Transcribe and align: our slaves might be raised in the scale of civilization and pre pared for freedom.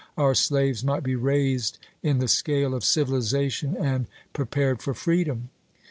our 0.17 0.33
slaves 0.33 0.83
might 0.83 1.03
be 1.03 1.13
raised 1.13 1.77
in 2.01 2.17
the 2.17 2.27
scale 2.27 2.73
of 2.73 2.83
civilization 2.83 3.77
and 3.77 4.07
pre 4.33 4.45
pared 4.45 4.81
for 4.81 4.95
freedom. 4.95 5.51